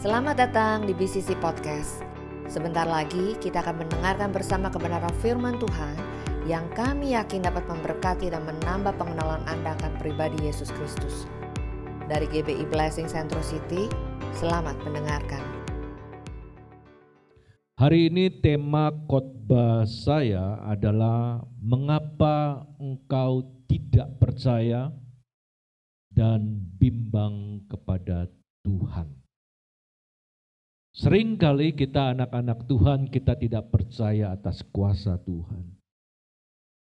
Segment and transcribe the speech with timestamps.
[0.00, 2.00] Selamat datang di BCC Podcast.
[2.48, 5.92] Sebentar lagi kita akan mendengarkan bersama kebenaran firman Tuhan
[6.48, 11.28] yang kami yakin dapat memberkati dan menambah pengenalan Anda akan pribadi Yesus Kristus.
[12.08, 13.92] Dari GBI Blessing Central City,
[14.40, 15.44] selamat mendengarkan.
[17.76, 24.88] Hari ini tema khotbah saya adalah mengapa engkau tidak percaya
[26.08, 28.32] dan bimbang kepada
[28.64, 29.19] Tuhan.
[31.00, 35.80] Seringkali kita anak-anak Tuhan kita tidak percaya atas kuasa Tuhan.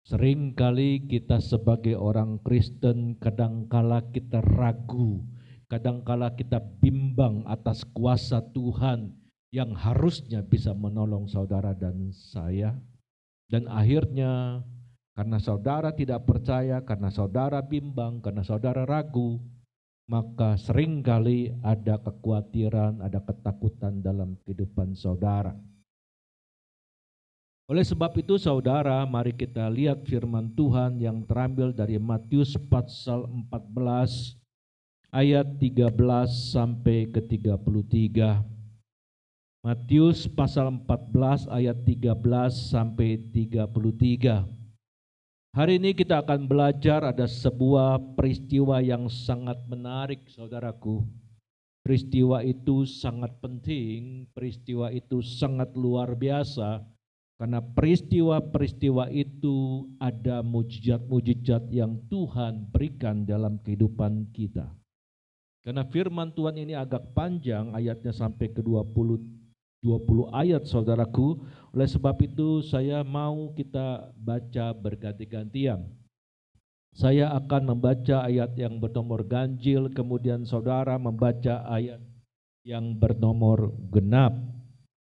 [0.09, 5.21] Seringkali kita sebagai orang Kristen kadangkala kita ragu,
[5.69, 9.13] kadangkala kita bimbang atas kuasa Tuhan
[9.53, 12.81] yang harusnya bisa menolong saudara dan saya.
[13.45, 14.65] Dan akhirnya
[15.13, 19.37] karena saudara tidak percaya, karena saudara bimbang, karena saudara ragu,
[20.09, 25.53] maka sering kali ada kekhawatiran, ada ketakutan dalam kehidupan saudara.
[27.69, 34.41] Oleh sebab itu saudara, mari kita lihat firman Tuhan yang terambil dari Matius pasal 14
[35.13, 35.93] ayat 13
[36.57, 38.41] sampai ke 33.
[39.61, 42.17] Matius pasal 14 ayat 13
[42.73, 44.58] sampai 33.
[45.57, 51.09] Hari ini kita akan belajar ada sebuah peristiwa yang sangat menarik saudaraku.
[51.81, 56.85] Peristiwa itu sangat penting, peristiwa itu sangat luar biasa.
[57.39, 64.69] Karena peristiwa-peristiwa itu ada mujizat-mujizat yang Tuhan berikan dalam kehidupan kita.
[65.65, 69.38] Karena firman Tuhan ini agak panjang, ayatnya sampai ke 20
[69.83, 71.39] 20 ayat saudaraku.
[71.75, 75.87] Oleh sebab itu saya mau kita baca berganti-gantian.
[76.99, 82.03] Saya akan membaca ayat yang bernomor ganjil, kemudian saudara membaca ayat
[82.67, 84.35] yang bernomor genap.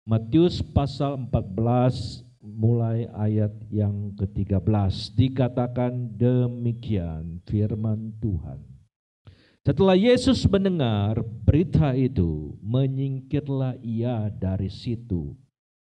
[0.08, 8.71] Matius pasal 14 mulai ayat yang ke-13 dikatakan demikian firman Tuhan.
[9.62, 15.38] Setelah Yesus mendengar berita itu, menyingkirlah ia dari situ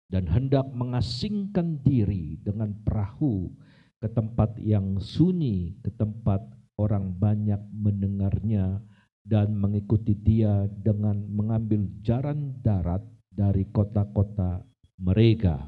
[0.07, 3.51] dan hendak mengasingkan diri dengan perahu
[3.99, 6.47] ke tempat yang sunyi, ke tempat
[6.79, 8.79] orang banyak mendengarnya
[9.27, 13.03] dan mengikuti dia dengan mengambil jalan darat
[13.35, 14.63] dari kota-kota
[14.95, 15.67] mereka.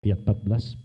[0.00, 0.83] Ayat 14.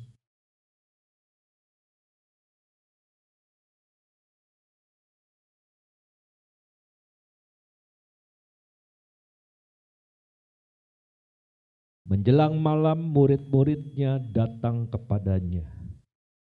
[12.10, 15.70] Menjelang malam murid-muridnya datang kepadanya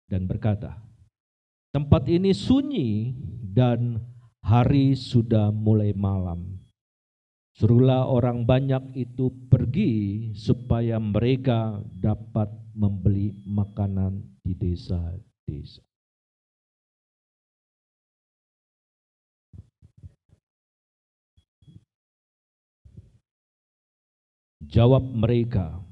[0.07, 0.79] dan berkata,
[1.75, 3.11] Tempat ini sunyi
[3.51, 3.99] dan
[4.47, 6.55] hari sudah mulai malam.
[7.59, 15.90] Suruhlah orang banyak itu pergi supaya mereka dapat membeli makanan di desa-desa.
[24.71, 25.83] Jawab mereka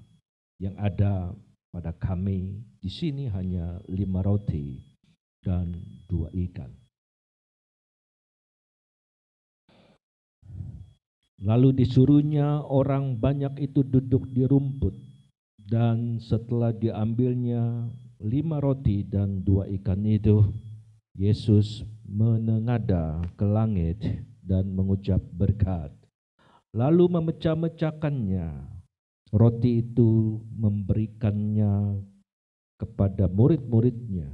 [0.62, 1.34] yang ada
[1.74, 4.78] pada kami di sini hanya lima roti
[5.42, 5.74] dan
[6.06, 6.70] dua ikan.
[11.42, 14.94] Lalu disuruhnya orang banyak itu duduk di rumput
[15.58, 17.82] dan setelah diambilnya
[18.22, 20.54] lima roti dan dua ikan itu,
[21.18, 23.98] Yesus menengada ke langit
[24.38, 25.97] dan mengucap berkat
[26.76, 28.76] lalu memecah-mecahkannya.
[29.28, 32.00] Roti itu memberikannya
[32.80, 34.32] kepada murid-muridnya,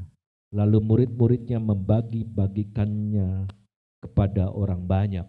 [0.54, 3.50] lalu murid-muridnya membagi-bagikannya
[3.98, 5.26] kepada orang banyak.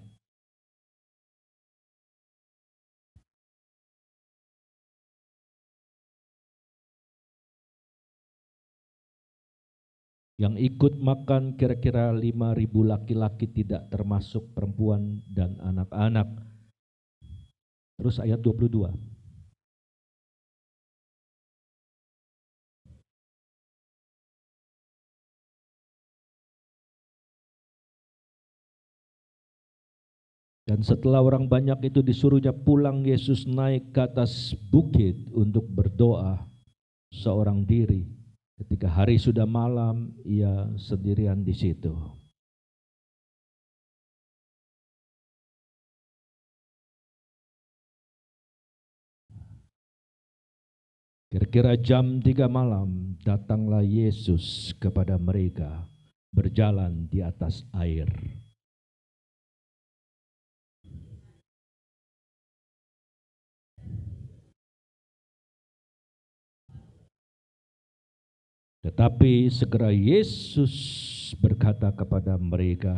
[10.36, 16.45] Yang ikut makan kira-kira lima ribu laki-laki tidak termasuk perempuan dan anak-anak
[17.96, 18.92] Terus ayat 22.
[30.66, 36.42] Dan setelah orang banyak itu disuruhnya pulang, Yesus naik ke atas bukit untuk berdoa
[37.14, 38.10] seorang diri.
[38.58, 41.94] Ketika hari sudah malam, ia sendirian di situ.
[51.36, 55.84] Kira-kira jam tiga malam datanglah Yesus kepada mereka
[56.32, 58.08] berjalan di atas air.
[68.80, 70.72] Tetapi segera Yesus
[71.44, 72.96] berkata kepada mereka,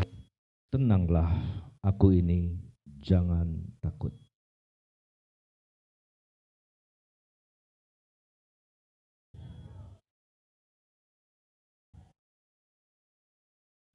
[0.70, 1.34] "Tenanglah,
[1.82, 2.54] aku ini,
[3.02, 4.27] jangan takut."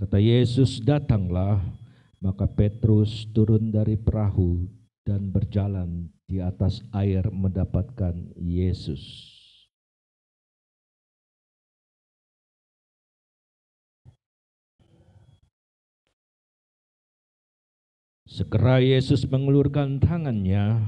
[0.03, 1.63] Kata Yesus, "Datanglah."
[2.19, 4.67] Maka Petrus turun dari perahu
[5.07, 8.99] dan berjalan di atas air mendapatkan Yesus.
[18.27, 20.83] Segera Yesus mengulurkan tangannya,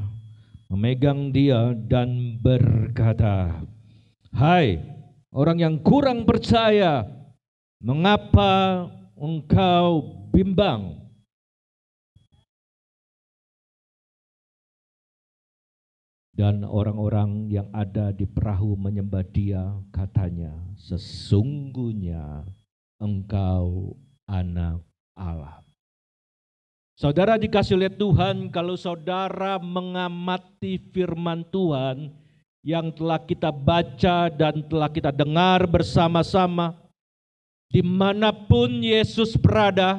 [0.66, 3.62] memegang dia dan berkata,
[4.34, 4.82] "Hai
[5.30, 7.06] orang yang kurang percaya,
[7.78, 8.86] mengapa
[9.18, 11.02] engkau bimbang.
[16.34, 22.42] Dan orang-orang yang ada di perahu menyembah dia katanya, sesungguhnya
[22.98, 23.94] engkau
[24.26, 24.82] anak
[25.14, 25.62] Allah.
[26.98, 32.10] Saudara dikasih lihat Tuhan, kalau saudara mengamati firman Tuhan
[32.66, 36.83] yang telah kita baca dan telah kita dengar bersama-sama,
[37.74, 39.98] di mana pun Yesus berada,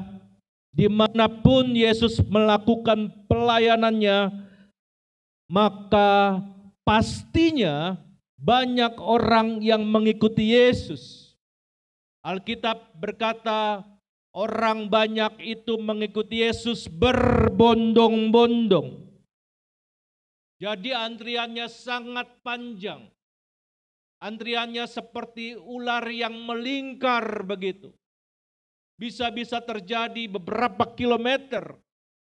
[0.71, 4.31] di mana pun Yesus melakukan pelayanannya,
[5.51, 6.39] maka
[6.87, 7.99] pastinya
[8.39, 11.35] banyak orang yang mengikuti Yesus.
[12.23, 13.83] Alkitab berkata,
[14.31, 19.03] orang banyak itu mengikuti Yesus berbondong-bondong.
[20.63, 23.11] Jadi antriannya sangat panjang.
[24.25, 27.93] Antriannya seperti ular yang melingkar begitu.
[28.97, 31.77] Bisa-bisa terjadi beberapa kilometer.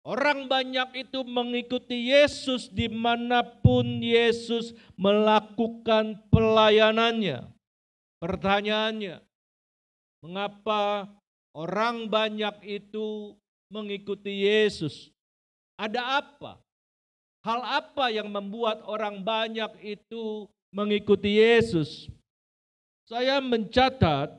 [0.05, 7.49] Orang banyak itu mengikuti Yesus di mana pun Yesus melakukan pelayanannya.
[8.21, 9.25] Pertanyaannya,
[10.21, 11.09] mengapa
[11.57, 13.33] orang banyak itu
[13.73, 15.09] mengikuti Yesus?
[15.73, 16.61] Ada apa?
[17.41, 22.09] Hal apa yang membuat orang banyak itu mengikuti Yesus.
[23.09, 24.37] Saya mencatat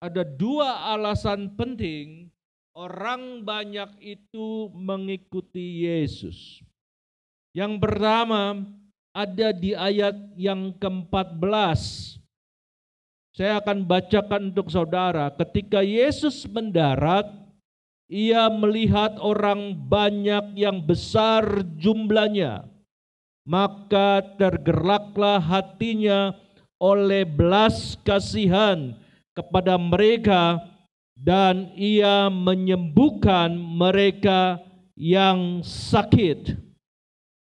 [0.00, 2.32] ada dua alasan penting
[2.72, 6.64] orang banyak itu mengikuti Yesus.
[7.52, 8.64] Yang pertama
[9.12, 12.16] ada di ayat yang ke-14.
[13.36, 15.28] Saya akan bacakan untuk saudara.
[15.34, 17.28] Ketika Yesus mendarat,
[18.10, 22.66] ia melihat orang banyak yang besar jumlahnya
[23.44, 26.32] maka tergeraklah hatinya
[26.80, 28.96] oleh belas kasihan
[29.36, 30.60] kepada mereka
[31.12, 34.56] dan ia menyembuhkan mereka
[34.96, 36.56] yang sakit.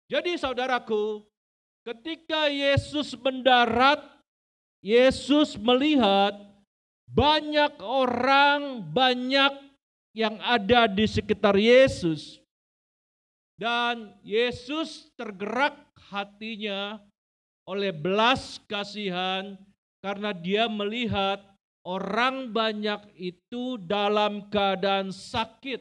[0.06, 1.26] Jadi saudaraku,
[1.82, 3.98] ketika Yesus mendarat,
[4.78, 6.38] Yesus melihat
[7.10, 9.52] banyak orang, banyak
[10.14, 12.43] yang ada di sekitar Yesus.
[13.54, 15.78] Dan Yesus tergerak
[16.10, 16.98] hatinya
[17.70, 19.54] oleh belas kasihan
[20.02, 21.40] karena dia melihat
[21.86, 25.80] orang banyak itu dalam keadaan sakit.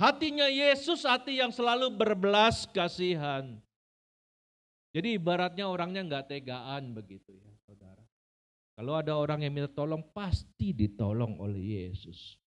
[0.00, 3.60] Hatinya Yesus hati yang selalu berbelas kasihan.
[4.96, 8.00] Jadi ibaratnya orangnya nggak tegaan begitu ya saudara.
[8.80, 12.39] Kalau ada orang yang minta tolong pasti ditolong oleh Yesus.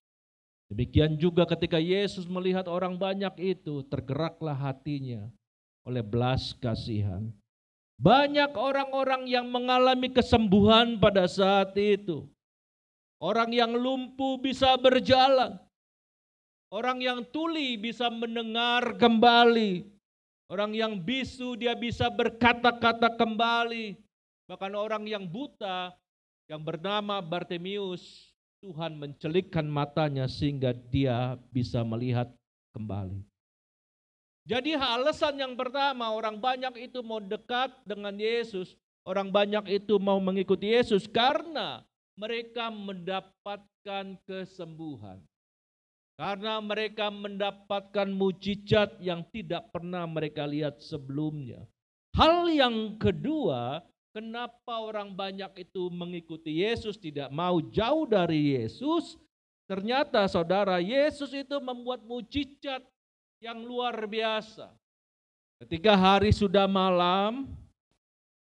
[0.74, 5.30] Demikian juga ketika Yesus melihat orang banyak itu, tergeraklah hatinya
[5.86, 7.30] oleh belas kasihan.
[8.02, 12.26] Banyak orang-orang yang mengalami kesembuhan pada saat itu.
[13.22, 15.62] Orang yang lumpuh bisa berjalan.
[16.74, 19.86] Orang yang tuli bisa mendengar kembali.
[20.50, 23.94] Orang yang bisu dia bisa berkata-kata kembali.
[24.50, 25.94] Bahkan orang yang buta
[26.50, 28.33] yang bernama Bartemius
[28.64, 32.32] Tuhan mencelikkan matanya sehingga dia bisa melihat
[32.72, 33.20] kembali.
[34.48, 40.16] Jadi alasan yang pertama orang banyak itu mau dekat dengan Yesus, orang banyak itu mau
[40.24, 41.84] mengikuti Yesus karena
[42.16, 45.20] mereka mendapatkan kesembuhan.
[46.16, 51.68] Karena mereka mendapatkan mujizat yang tidak pernah mereka lihat sebelumnya.
[52.14, 53.82] Hal yang kedua,
[54.14, 59.18] Kenapa orang banyak itu mengikuti Yesus, tidak mau jauh dari Yesus?
[59.66, 62.86] Ternyata saudara, Yesus itu membuat mujizat
[63.42, 64.70] yang luar biasa.
[65.66, 67.50] Ketika hari sudah malam,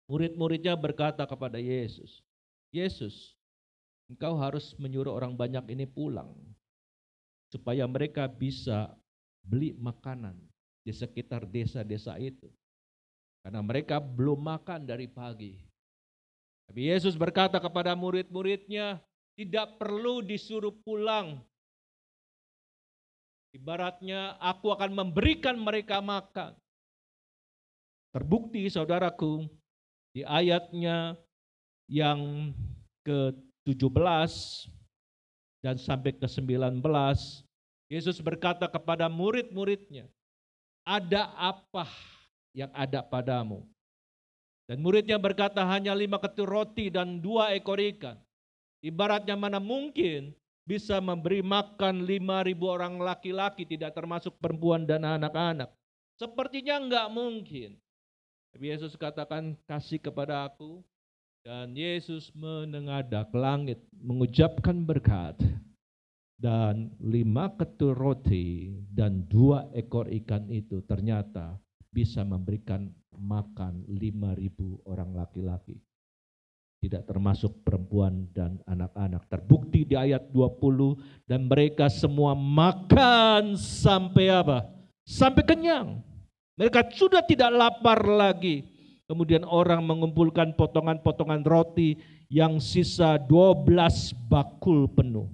[0.05, 2.21] murid-muridnya berkata kepada Yesus,
[2.69, 3.33] Yesus,
[4.05, 6.37] engkau harus menyuruh orang banyak ini pulang.
[7.49, 8.93] Supaya mereka bisa
[9.41, 10.37] beli makanan
[10.85, 12.51] di sekitar desa-desa itu.
[13.47, 15.55] Karena mereka belum makan dari pagi.
[16.67, 18.99] Tapi Yesus berkata kepada murid-muridnya,
[19.39, 21.39] tidak perlu disuruh pulang.
[23.55, 26.59] Ibaratnya aku akan memberikan mereka makan.
[28.11, 29.47] Terbukti saudaraku
[30.11, 31.15] di ayatnya
[31.87, 32.51] yang
[33.07, 34.35] ke-17
[35.63, 36.83] dan sampai ke-19
[37.87, 40.11] Yesus berkata kepada murid-muridnya,
[40.83, 41.87] "Ada apa
[42.57, 43.61] yang ada padamu?"
[44.65, 48.17] Dan muridnya berkata, "Hanya lima ketur roti dan dua ekor ikan."
[48.81, 50.33] Ibaratnya mana mungkin
[50.67, 55.71] bisa memberi makan lima ribu orang laki-laki tidak termasuk perempuan dan anak-anak.
[56.19, 57.79] Sepertinya enggak mungkin.
[58.51, 60.83] Tapi Yesus katakan kasih kepada aku
[61.47, 65.39] dan Yesus menengadak langit mengucapkan berkat
[66.35, 71.55] dan lima ketur roti dan dua ekor ikan itu ternyata
[71.97, 75.81] bisa memberikan makan lima ribu orang laki-laki.
[76.77, 79.25] Tidak termasuk perempuan dan anak-anak.
[79.25, 84.69] Terbukti di ayat 20 dan mereka semua makan sampai apa?
[85.01, 86.05] Sampai kenyang.
[86.53, 88.61] Mereka sudah tidak lapar lagi.
[89.09, 91.97] Kemudian orang mengumpulkan potongan-potongan roti
[92.29, 95.25] yang sisa 12 bakul penuh.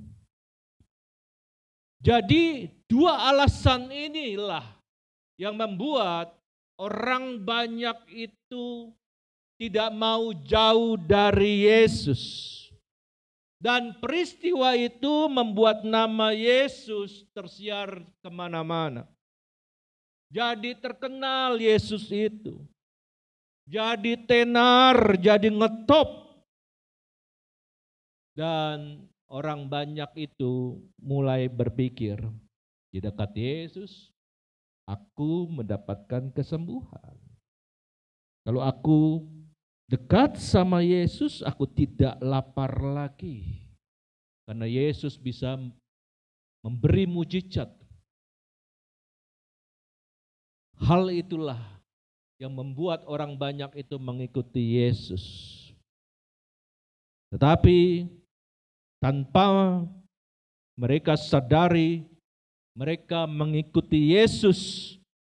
[1.99, 4.63] Jadi dua alasan inilah
[5.39, 6.42] yang membuat
[6.77, 8.93] orang banyak itu
[9.57, 12.51] tidak mau jauh dari Yesus.
[13.63, 19.07] Dan peristiwa itu membuat nama Yesus tersiar ke mana-mana.
[20.27, 22.59] Jadi terkenal Yesus itu.
[23.63, 26.43] Jadi tenar, jadi ngetop.
[28.35, 32.19] Dan orang banyak itu mulai berpikir,
[32.93, 34.12] di dekat Yesus,
[34.83, 37.15] aku mendapatkan kesembuhan.
[38.43, 39.23] Kalau aku
[39.87, 43.63] dekat sama Yesus, aku tidak lapar lagi.
[44.43, 45.55] Karena Yesus bisa
[46.59, 47.71] memberi mujizat.
[50.83, 51.59] Hal itulah
[52.35, 55.23] yang membuat orang banyak itu mengikuti Yesus.
[57.31, 58.11] Tetapi
[58.99, 59.79] tanpa
[60.75, 62.03] mereka sadari
[62.73, 64.93] mereka mengikuti Yesus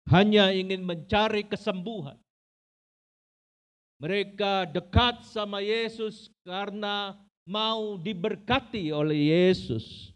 [0.08, 2.16] hanya ingin mencari kesembuhan.
[3.96, 7.16] Mereka dekat sama Yesus karena
[7.48, 10.12] mau diberkati oleh Yesus.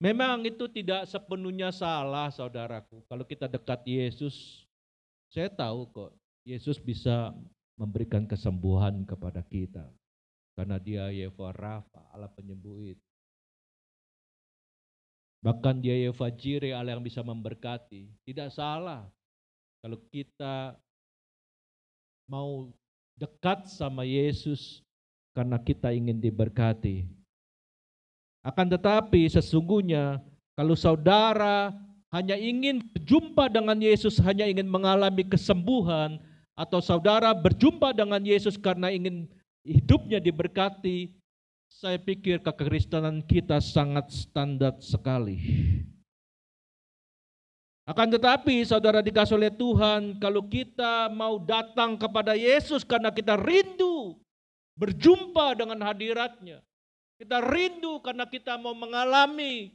[0.00, 3.04] Memang itu tidak sepenuhnya salah saudaraku.
[3.06, 4.64] Kalau kita dekat Yesus,
[5.28, 6.10] saya tahu kok
[6.42, 7.36] Yesus bisa
[7.76, 9.84] memberikan kesembuhan kepada kita.
[10.56, 13.09] Karena dia Yehova Rafa, Allah penyembuh itu.
[15.40, 18.12] Bahkan dia Jireh, Allah yang bisa memberkati.
[18.28, 19.08] Tidak salah
[19.80, 20.76] kalau kita
[22.28, 22.68] mau
[23.16, 24.84] dekat sama Yesus
[25.32, 27.08] karena kita ingin diberkati.
[28.44, 30.20] Akan tetapi sesungguhnya
[30.56, 31.72] kalau saudara
[32.12, 36.18] hanya ingin berjumpa dengan Yesus, hanya ingin mengalami kesembuhan,
[36.58, 39.30] atau saudara berjumpa dengan Yesus karena ingin
[39.62, 41.14] hidupnya diberkati,
[41.70, 45.38] saya pikir kekristenan kita sangat standar sekali.
[47.86, 54.18] Akan tetapi saudara dikasih oleh Tuhan, kalau kita mau datang kepada Yesus karena kita rindu
[54.78, 56.62] berjumpa dengan hadiratnya.
[57.18, 59.74] Kita rindu karena kita mau mengalami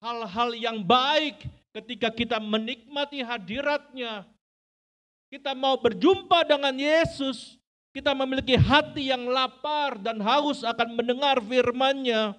[0.00, 1.44] hal-hal yang baik
[1.76, 4.24] ketika kita menikmati hadiratnya.
[5.28, 7.59] Kita mau berjumpa dengan Yesus
[7.90, 12.38] kita memiliki hati yang lapar dan haus akan mendengar firman-Nya,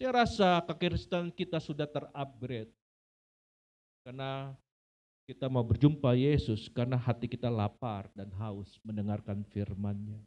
[0.00, 2.72] saya rasa kekristenan kita sudah terupgrade.
[4.00, 4.56] Karena
[5.28, 10.24] kita mau berjumpa Yesus karena hati kita lapar dan haus mendengarkan firman-Nya.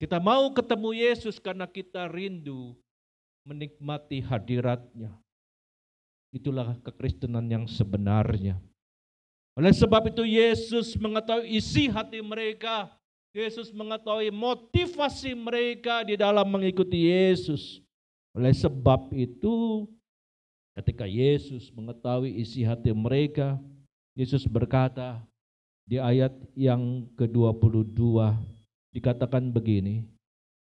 [0.00, 2.74] Kita mau ketemu Yesus karena kita rindu
[3.44, 5.12] menikmati hadiratnya.
[6.32, 8.56] Itulah kekristenan yang sebenarnya.
[9.52, 12.88] Oleh sebab itu Yesus mengetahui isi hati mereka
[13.32, 17.80] Yesus mengetahui motivasi mereka di dalam mengikuti Yesus.
[18.36, 19.88] Oleh sebab itu,
[20.76, 23.56] ketika Yesus mengetahui isi hati mereka,
[24.12, 25.24] Yesus berkata
[25.88, 28.36] di ayat yang ke-22
[28.92, 30.04] dikatakan begini,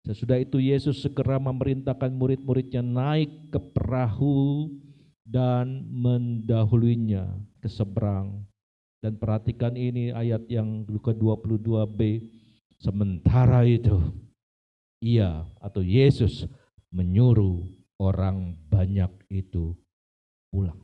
[0.06, 4.72] Sesudah itu Yesus segera memerintahkan murid-muridnya naik ke perahu
[5.26, 7.28] dan mendahulunya
[7.60, 8.46] ke seberang.
[9.04, 12.24] Dan perhatikan ini ayat yang ke-22b.
[12.80, 14.00] Sementara itu,
[15.04, 16.48] ia atau Yesus
[16.88, 17.68] menyuruh
[18.00, 19.76] orang banyak itu
[20.48, 20.80] pulang.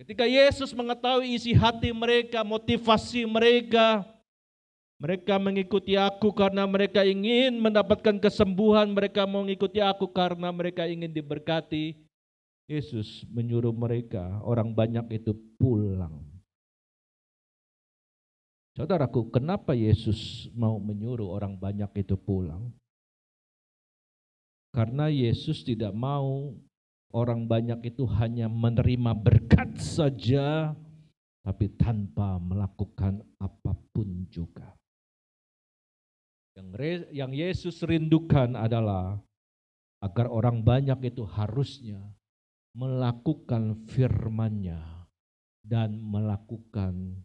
[0.00, 4.08] Ketika Yesus mengetahui isi hati mereka, motivasi mereka,
[5.02, 8.86] Mereka mengikuti aku karena mereka ingin mendapatkan kesembuhan.
[8.86, 11.98] Mereka mengikuti aku karena mereka ingin diberkati.
[12.70, 16.22] Yesus menyuruh mereka, orang banyak itu pulang.
[18.72, 22.72] Saudaraku, kenapa Yesus mau menyuruh orang banyak itu pulang?
[24.72, 26.56] Karena Yesus tidak mau
[27.12, 30.72] orang banyak itu hanya menerima berkat saja,
[31.44, 34.72] tapi tanpa melakukan apa pun juga.
[36.56, 36.68] Yang,
[37.12, 39.20] yang Yesus rindukan adalah
[40.00, 42.00] agar orang banyak itu harusnya
[42.72, 44.80] melakukan firman-Nya
[45.60, 47.20] dan melakukan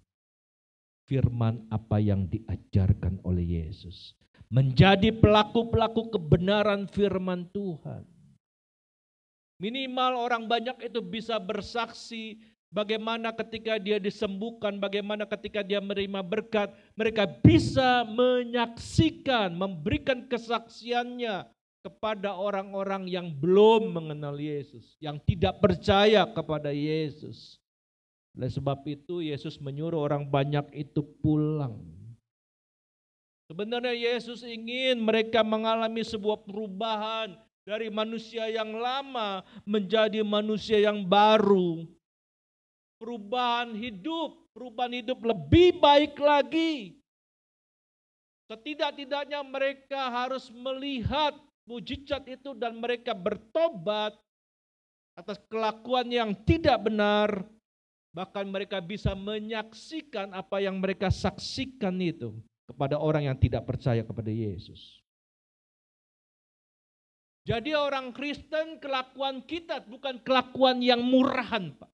[1.07, 4.13] firman apa yang diajarkan oleh Yesus.
[4.47, 8.03] Menjadi pelaku-pelaku kebenaran firman Tuhan.
[9.57, 12.37] Minimal orang banyak itu bisa bersaksi
[12.67, 21.47] Bagaimana ketika dia disembuhkan, bagaimana ketika dia menerima berkat, mereka bisa menyaksikan, memberikan kesaksiannya
[21.79, 27.55] kepada orang-orang yang belum mengenal Yesus, yang tidak percaya kepada Yesus.
[28.37, 31.81] Oleh sebab itu Yesus menyuruh orang banyak itu pulang.
[33.49, 37.33] Sebenarnya Yesus ingin mereka mengalami sebuah perubahan
[37.65, 41.89] dari manusia yang lama menjadi manusia yang baru
[42.97, 46.97] perubahan hidup, perubahan hidup lebih baik lagi.
[48.49, 51.35] Setidak-tidaknya mereka harus melihat
[51.67, 54.15] mujizat itu dan mereka bertobat
[55.17, 57.43] atas kelakuan yang tidak benar.
[58.17, 62.33] Bahkan mereka bisa menyaksikan apa yang mereka saksikan itu
[62.65, 64.97] kepada orang yang tidak percaya kepada Yesus.
[67.45, 71.93] Jadi orang Kristen kelakuan kita bukan kelakuan yang murahan Pak.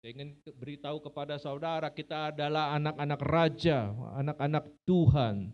[0.00, 5.52] Saya ingin beritahu kepada saudara, kita adalah anak-anak raja, anak-anak Tuhan.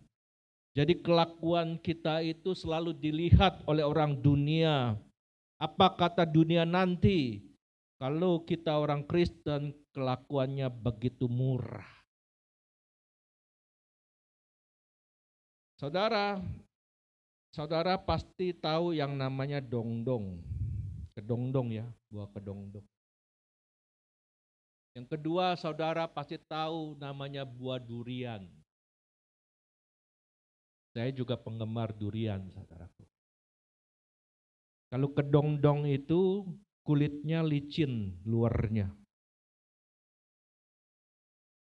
[0.78, 4.94] Jadi kelakuan kita itu selalu dilihat oleh orang dunia.
[5.58, 7.47] Apa kata dunia nanti?
[7.98, 11.98] Kalau kita orang Kristen, kelakuannya begitu murah.
[15.82, 16.38] Saudara,
[17.50, 20.38] saudara pasti tahu yang namanya dongdong.
[21.18, 22.86] Kedongdong ya, buah kedongdong.
[24.94, 28.46] Yang kedua, saudara pasti tahu namanya buah durian.
[30.94, 33.06] Saya juga penggemar durian, saudaraku.
[34.90, 36.46] Kalau kedongdong itu
[36.88, 38.88] kulitnya licin luarnya.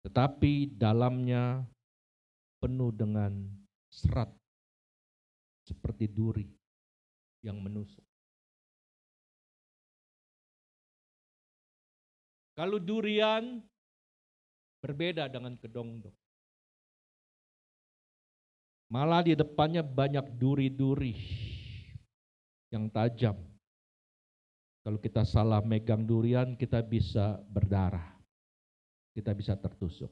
[0.07, 1.67] Tetapi dalamnya
[2.63, 3.35] penuh dengan
[3.91, 4.31] serat
[5.67, 6.47] seperti duri
[7.43, 8.07] yang menusuk.
[12.55, 13.59] Kalau durian
[14.79, 16.15] berbeda dengan kedongdong.
[18.95, 21.15] Malah di depannya banyak duri-duri
[22.71, 23.50] yang tajam.
[24.81, 28.17] Kalau kita salah megang durian, kita bisa berdarah.
[29.13, 30.09] Kita bisa tertusuk.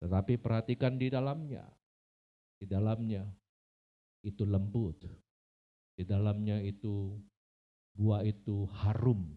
[0.00, 1.68] Tetapi perhatikan di dalamnya.
[2.56, 3.28] Di dalamnya
[4.24, 5.04] itu lembut.
[5.92, 7.20] Di dalamnya itu
[7.92, 9.28] buah itu harum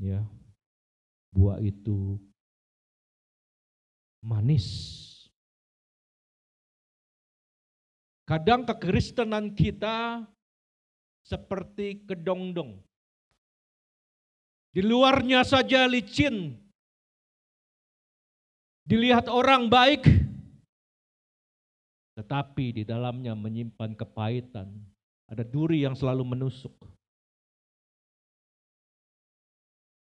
[0.00, 0.24] ya
[1.32, 2.16] buah itu
[4.24, 4.68] manis.
[8.26, 10.26] Kadang kekristenan kita
[11.26, 12.78] seperti kedongdong.
[14.70, 16.54] Di luarnya saja licin.
[18.86, 20.06] Dilihat orang baik,
[22.14, 24.70] tetapi di dalamnya menyimpan kepahitan.
[25.26, 26.72] Ada duri yang selalu menusuk.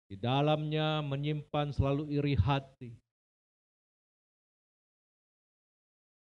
[0.07, 3.00] Di dalamnya menyimpan selalu iri hati.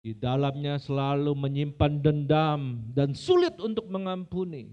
[0.07, 4.71] Di dalamnya selalu menyimpan dendam dan sulit untuk mengampuni.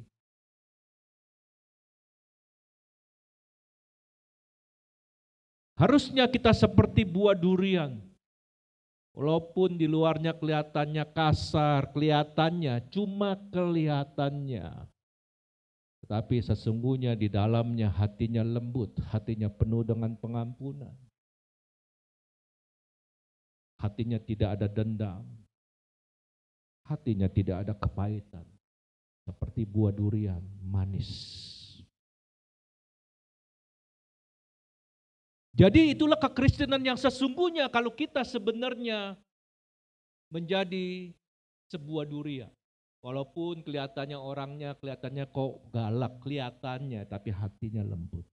[5.73, 7.97] Harusnya kita seperti buah durian.
[9.17, 14.85] Walaupun di luarnya kelihatannya kasar, kelihatannya cuma kelihatannya.
[16.05, 20.93] Tetapi sesungguhnya di dalamnya hatinya lembut, hatinya penuh dengan pengampunan.
[23.83, 25.27] Hatinya tidak ada dendam.
[26.87, 28.47] Hatinya tidak ada kepahitan.
[29.27, 31.11] Seperti buah durian manis.
[35.53, 39.19] Jadi itulah kekristenan yang sesungguhnya kalau kita sebenarnya
[40.31, 41.13] menjadi
[41.69, 42.49] sebuah durian.
[43.03, 48.23] Walaupun kelihatannya orangnya, kelihatannya kok galak, kelihatannya, tapi hatinya lembut.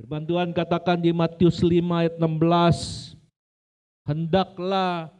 [0.00, 3.20] Firman Tuhan katakan di Matius 5 ayat 16,
[4.08, 5.12] hendaklah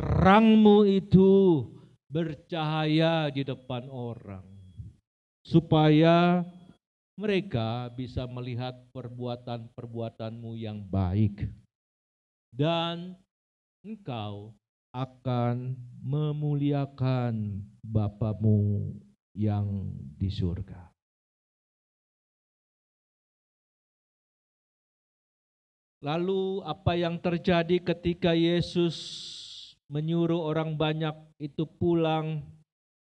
[0.00, 1.68] terangmu itu
[2.08, 4.40] bercahaya di depan orang,
[5.44, 6.48] supaya
[7.20, 11.44] mereka bisa melihat perbuatan-perbuatanmu yang baik,
[12.56, 13.12] dan
[13.84, 14.56] engkau
[14.96, 18.96] akan memuliakan Bapamu
[19.36, 20.91] yang di surga.
[26.02, 28.98] Lalu apa yang terjadi ketika Yesus
[29.86, 32.42] menyuruh orang banyak itu pulang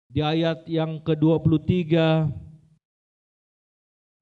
[0.07, 1.90] di ayat yang ke-23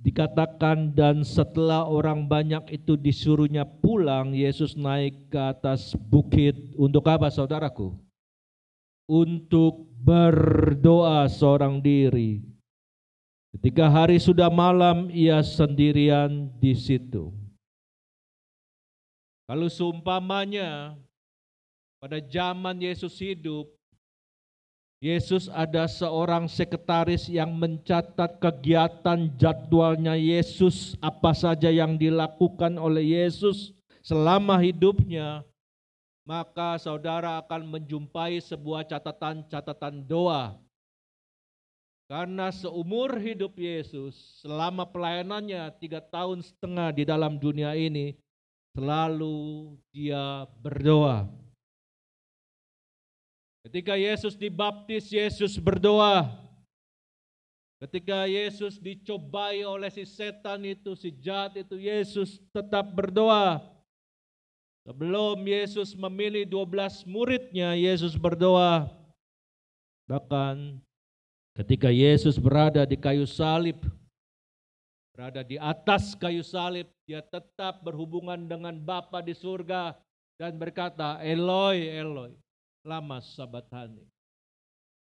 [0.01, 7.29] dikatakan dan setelah orang banyak itu disuruhnya pulang Yesus naik ke atas bukit untuk apa
[7.29, 7.93] saudaraku?
[9.05, 12.41] Untuk berdoa seorang diri.
[13.53, 17.42] Ketika hari sudah malam ia sendirian di situ.
[19.53, 20.97] Kalau seumpamanya
[22.01, 23.69] pada zaman Yesus hidup,
[24.97, 33.77] Yesus ada seorang sekretaris yang mencatat kegiatan jadwalnya Yesus, apa saja yang dilakukan oleh Yesus
[34.01, 35.45] selama hidupnya,
[36.25, 40.57] maka saudara akan menjumpai sebuah catatan-catatan doa.
[42.09, 48.17] Karena seumur hidup Yesus, selama pelayanannya tiga tahun setengah di dalam dunia ini,
[48.73, 51.29] Selalu dia berdoa.
[53.63, 56.27] Ketika Yesus dibaptis, Yesus berdoa.
[57.83, 63.59] Ketika Yesus dicobai oleh si setan itu, si jahat itu, Yesus tetap berdoa.
[64.83, 68.91] Sebelum Yesus memilih 12 muridnya, Yesus berdoa.
[70.11, 70.83] Bahkan
[71.63, 73.79] ketika Yesus berada di kayu salib,
[75.15, 79.92] berada di atas kayu salib, dia tetap berhubungan dengan Bapa di surga
[80.40, 82.33] dan berkata, Eloi, Eloi,
[82.88, 84.01] lama sabatani.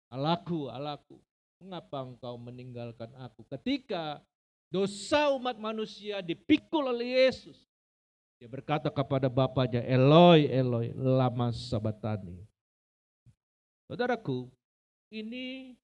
[0.09, 1.20] Alaku, alaku,
[1.61, 3.44] mengapa engkau meninggalkan aku?
[3.44, 4.24] Ketika
[4.72, 7.61] dosa umat manusia dipikul oleh Yesus,
[8.40, 12.40] dia berkata kepada Bapaknya, Eloi, Eloi, lama sabatani.
[13.85, 14.48] Saudaraku,
[15.12, 15.76] ini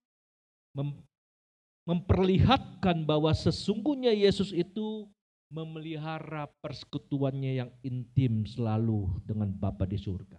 [1.84, 5.04] memperlihatkan bahwa sesungguhnya Yesus itu
[5.48, 10.37] memelihara persekutuannya yang intim selalu dengan Bapa di surga.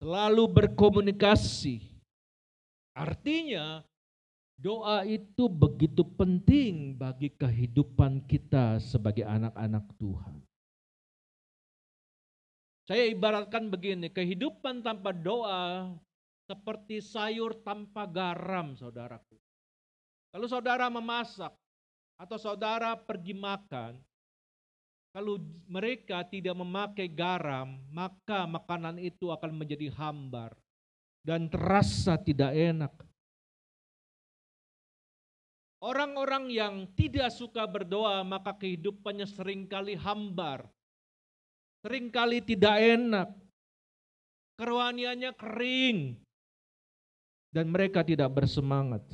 [0.00, 1.80] Selalu berkomunikasi.
[2.96, 3.84] Artinya
[4.56, 10.34] doa itu begitu penting bagi kehidupan kita sebagai anak-anak Tuhan.
[12.84, 15.88] Saya ibaratkan begini, kehidupan tanpa doa
[16.44, 19.40] seperti sayur tanpa garam, saudaraku.
[20.28, 21.56] Kalau saudara memasak
[22.18, 23.98] atau saudara pergi makan,
[25.14, 25.38] kalau
[25.70, 30.58] mereka tidak memakai garam, maka makanan itu akan menjadi hambar
[31.22, 32.92] dan terasa tidak enak.
[35.84, 40.64] Orang-orang yang tidak suka berdoa, maka kehidupannya sering kali hambar.
[41.84, 43.28] Seringkali tidak enak.
[44.56, 45.98] Kerohaniannya kering.
[47.52, 49.04] Dan mereka tidak bersemangat.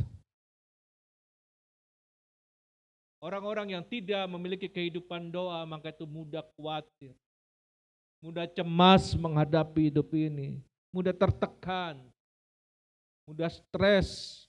[3.21, 7.13] Orang-orang yang tidak memiliki kehidupan doa, maka itu mudah khawatir.
[8.25, 10.61] Mudah cemas menghadapi hidup ini.
[10.89, 12.01] Mudah tertekan.
[13.29, 14.45] Mudah stres.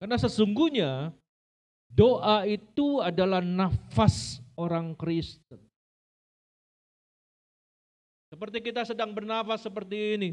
[0.00, 1.12] Karena sesungguhnya
[1.92, 5.60] doa itu adalah nafas orang Kristen.
[8.32, 10.30] Seperti kita sedang bernafas seperti ini.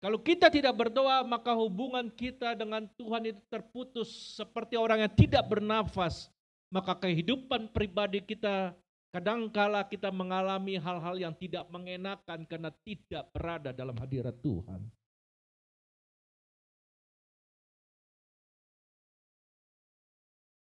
[0.00, 5.44] Kalau kita tidak berdoa, maka hubungan kita dengan Tuhan itu terputus seperti orang yang tidak
[5.44, 6.32] bernafas.
[6.72, 8.72] Maka kehidupan pribadi kita
[9.12, 14.88] kadangkala kita mengalami hal-hal yang tidak mengenakan karena tidak berada dalam hadirat Tuhan.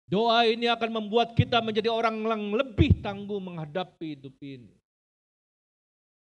[0.09, 4.78] Doa ini akan membuat kita menjadi orang yang lebih tangguh menghadapi hidup ini.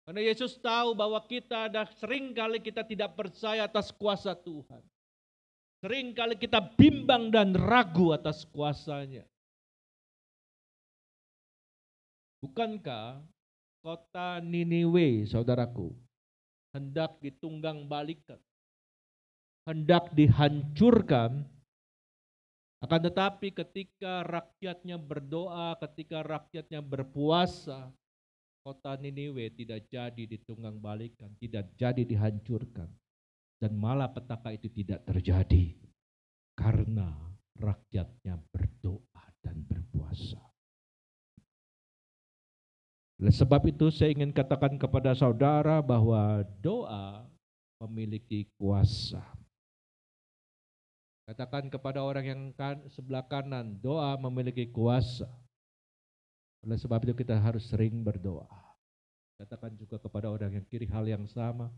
[0.04, 4.82] Karena Yesus tahu bahwa kita ada sering kali kita tidak percaya atas kuasa Tuhan.
[5.80, 9.24] Sering kali kita bimbang dan ragu atas kuasanya.
[12.40, 13.20] Bukankah
[13.84, 15.92] kota Niniwe, saudaraku,
[16.72, 18.40] hendak ditunggang balikan,
[19.68, 21.44] hendak dihancurkan,
[22.80, 27.92] akan tetapi ketika rakyatnya berdoa, ketika rakyatnya berpuasa,
[28.60, 32.88] kota Niniwe tidak jadi ditunggang balikan, tidak jadi dihancurkan.
[33.60, 35.76] Dan malah petaka itu tidak terjadi.
[36.56, 37.12] Karena
[37.60, 40.40] rakyatnya berdoa dan berpuasa.
[43.20, 47.28] Oleh sebab itu saya ingin katakan kepada saudara bahwa doa
[47.84, 49.20] memiliki kuasa.
[51.28, 55.28] Katakan kepada orang yang kan, sebelah kanan, doa memiliki kuasa.
[56.60, 58.48] Oleh sebab itu kita harus sering berdoa.
[59.40, 61.72] Katakan juga kepada orang yang kiri hal yang sama.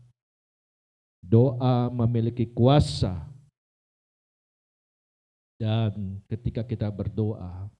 [1.23, 3.23] Doa memiliki kuasa.
[5.55, 7.71] Dan ketika kita berdoa,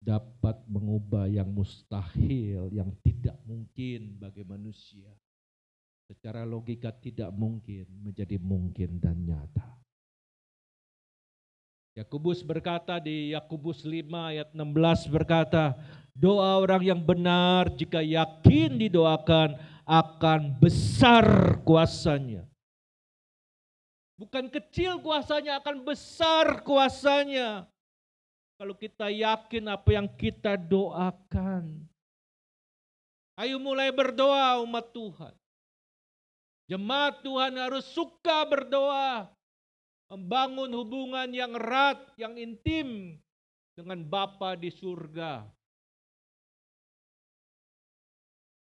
[0.00, 5.12] dapat mengubah yang mustahil, yang tidak mungkin bagi manusia.
[6.08, 9.85] Secara logika tidak mungkin menjadi mungkin dan nyata.
[11.96, 15.72] Yakubus berkata di Yakubus 5 ayat 16 berkata,
[16.12, 19.56] doa orang yang benar jika yakin didoakan
[19.88, 22.44] akan besar kuasanya.
[24.20, 27.64] Bukan kecil kuasanya, akan besar kuasanya.
[28.60, 31.80] Kalau kita yakin apa yang kita doakan.
[33.36, 35.32] Ayo mulai berdoa umat Tuhan.
[36.68, 39.35] Jemaat Tuhan harus suka berdoa.
[40.06, 43.18] Membangun hubungan yang erat, yang intim
[43.74, 45.44] dengan Bapa di surga.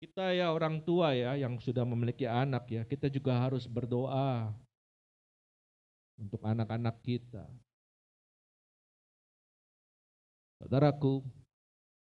[0.03, 4.51] Kita ya orang tua ya yang sudah memiliki anak ya, kita juga harus berdoa
[6.19, 7.47] untuk anak-anak kita.
[10.59, 11.23] Saudaraku,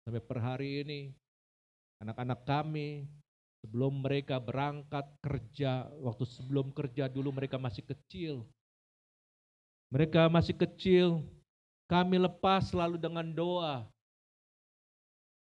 [0.05, 1.01] sampai per hari ini
[2.01, 3.09] anak-anak kami
[3.65, 8.45] sebelum mereka berangkat kerja, waktu sebelum kerja dulu mereka masih kecil.
[9.93, 11.21] Mereka masih kecil,
[11.85, 13.85] kami lepas selalu dengan doa.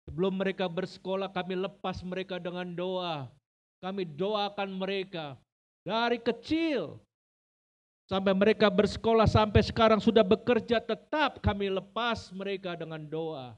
[0.04, 3.32] Sebelum mereka bersekolah, kami lepas mereka dengan doa.
[3.80, 5.40] Kami doakan mereka
[5.84, 7.00] dari kecil
[8.04, 13.56] Sampai mereka bersekolah sampai sekarang sudah bekerja tetap kami lepas mereka dengan doa.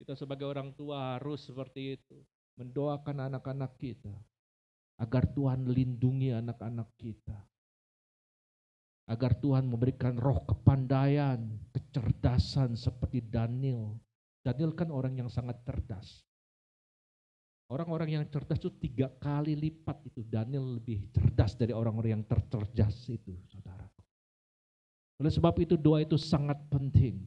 [0.00, 2.16] Kita sebagai orang tua harus seperti itu.
[2.56, 4.12] Mendoakan anak-anak kita.
[4.96, 7.38] Agar Tuhan lindungi anak-anak kita.
[9.12, 11.36] Agar Tuhan memberikan roh kepandaian,
[11.76, 14.00] kecerdasan seperti Daniel.
[14.40, 16.24] Daniel kan orang yang sangat cerdas.
[17.68, 20.24] Orang-orang yang cerdas itu tiga kali lipat itu.
[20.24, 23.84] Daniel lebih cerdas dari orang-orang yang tercerdas itu, saudara.
[25.20, 27.20] Oleh sebab itu doa itu sangat penting.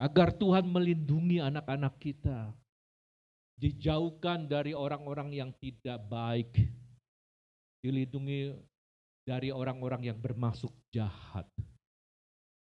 [0.00, 2.56] Agar Tuhan melindungi anak-anak kita.
[3.60, 6.56] Dijauhkan dari orang-orang yang tidak baik.
[7.84, 8.72] Dilindungi
[9.24, 11.48] dari orang-orang yang bermasuk jahat.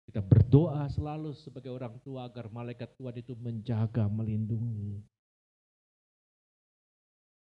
[0.05, 5.01] Kita berdoa selalu sebagai orang tua agar malaikat Tuhan itu menjaga, melindungi.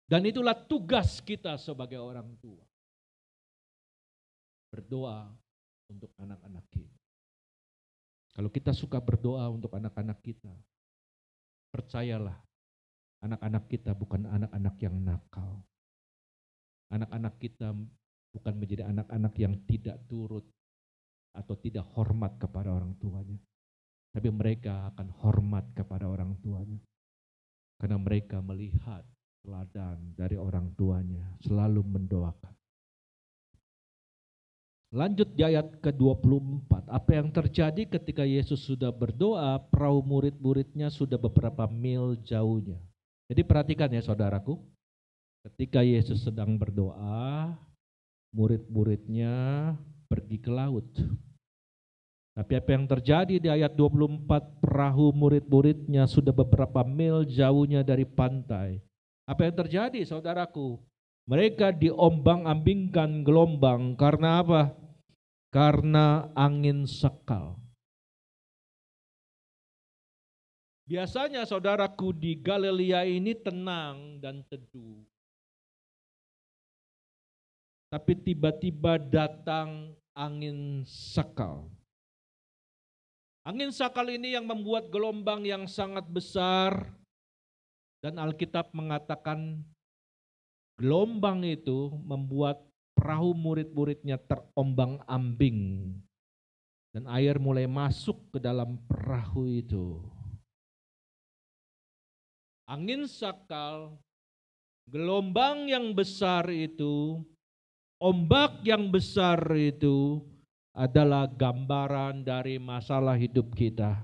[0.05, 2.61] Dan itulah tugas kita sebagai orang tua.
[4.69, 5.33] Berdoa
[5.89, 6.99] untuk anak-anak kita.
[8.31, 10.51] Kalau kita suka berdoa untuk anak-anak kita,
[11.71, 12.39] percayalah
[13.23, 15.63] anak-anak kita bukan anak-anak yang nakal.
[16.91, 17.71] Anak-anak kita
[18.31, 20.43] bukan menjadi anak-anak yang tidak turut
[21.31, 23.39] atau tidak hormat kepada orang tuanya.
[24.11, 26.79] Tapi mereka akan hormat kepada orang tuanya.
[27.79, 29.07] Karena mereka melihat
[29.41, 32.53] teladan dari orang tuanya, selalu mendoakan.
[34.91, 36.91] Lanjut di ayat ke-24.
[36.91, 42.75] Apa yang terjadi ketika Yesus sudah berdoa, perahu murid-muridnya sudah beberapa mil jauhnya.
[43.31, 44.59] Jadi perhatikan ya saudaraku.
[45.47, 47.55] Ketika Yesus sedang berdoa,
[48.31, 49.33] murid-muridnya
[50.07, 50.87] pergi ke laut.
[52.31, 58.79] Tapi apa yang terjadi di ayat 24, perahu murid-muridnya sudah beberapa mil jauhnya dari pantai.
[59.27, 60.79] Apa yang terjadi saudaraku?
[61.27, 64.61] Mereka diombang-ambingkan gelombang karena apa?
[65.51, 67.59] Karena angin sekal.
[70.87, 75.10] Biasanya saudaraku di Galilea ini tenang dan teduh.
[77.91, 81.67] Tapi tiba-tiba datang angin sakal.
[83.43, 86.87] Angin sakal ini yang membuat gelombang yang sangat besar
[87.99, 89.59] dan Alkitab mengatakan
[90.79, 92.63] gelombang itu membuat
[92.95, 95.91] perahu murid-muridnya terombang-ambing
[96.95, 99.99] dan air mulai masuk ke dalam perahu itu.
[102.71, 103.99] Angin sakal,
[104.87, 107.19] gelombang yang besar itu
[108.01, 110.25] ombak yang besar itu
[110.73, 114.01] adalah gambaran dari masalah hidup kita.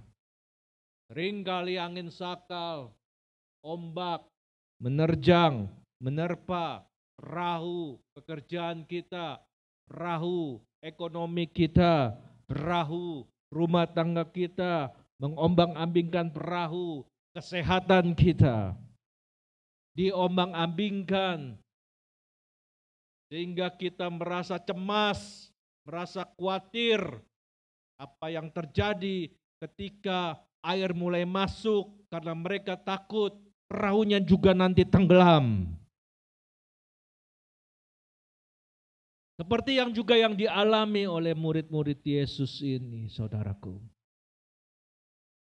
[1.10, 2.94] Seringkali angin sakal,
[3.66, 4.22] ombak,
[4.78, 5.66] menerjang,
[5.98, 6.86] menerpa,
[7.18, 9.42] perahu, pekerjaan kita,
[9.90, 12.14] perahu ekonomi kita,
[12.46, 17.02] perahu rumah tangga kita, mengombang-ambingkan perahu
[17.34, 18.78] kesehatan kita.
[19.98, 21.58] Diombang-ambingkan
[23.28, 25.52] sehingga kita merasa cemas,
[25.84, 27.00] merasa khawatir
[28.00, 33.36] apa yang terjadi ketika air mulai masuk karena mereka takut
[33.68, 35.68] perahunya juga nanti tenggelam.
[39.38, 43.78] Seperti yang juga yang dialami oleh murid-murid Yesus ini, saudaraku.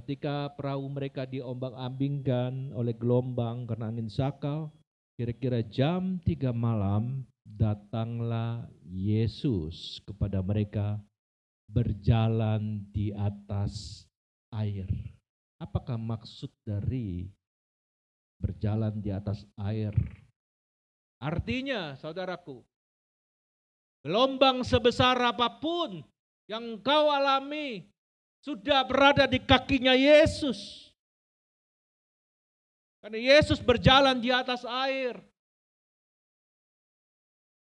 [0.00, 4.72] Ketika perahu mereka diombang-ambingkan oleh gelombang karena angin sakal,
[5.20, 10.96] kira-kira jam 3 malam datanglah Yesus kepada mereka
[11.68, 14.08] berjalan di atas
[14.56, 14.88] air.
[15.60, 17.28] Apakah maksud dari
[18.40, 19.92] berjalan di atas air.
[21.20, 22.64] Artinya, saudaraku,
[24.00, 26.00] gelombang sebesar apa pun
[26.48, 27.89] yang kau alami
[28.40, 30.90] sudah berada di kakinya Yesus.
[33.00, 35.16] Karena Yesus berjalan di atas air.